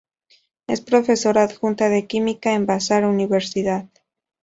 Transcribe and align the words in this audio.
Es 0.65 0.81
Profesora 0.81 1.43
Adjunta 1.43 1.87
de 1.89 2.07
Química 2.07 2.55
en 2.55 2.65
Vassar 2.65 3.05
Universidad. 3.05 3.85